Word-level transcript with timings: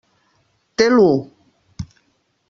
Té 0.81 0.87
l'u! 0.93 1.11